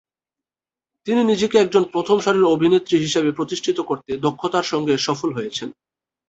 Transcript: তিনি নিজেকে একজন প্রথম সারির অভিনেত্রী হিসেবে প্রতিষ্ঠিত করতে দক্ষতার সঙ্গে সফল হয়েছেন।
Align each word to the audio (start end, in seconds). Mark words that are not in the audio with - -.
তিনি 1.07 1.21
নিজেকে 1.23 1.55
একজন 1.59 1.83
প্রথম 1.93 2.17
সারির 2.19 2.51
অভিনেত্রী 2.55 2.95
হিসেবে 2.97 3.29
প্রতিষ্ঠিত 3.31 3.77
করতে 3.81 4.11
দক্ষতার 4.17 4.65
সঙ্গে 4.71 4.93
সফল 5.07 5.29
হয়েছেন। 5.33 5.69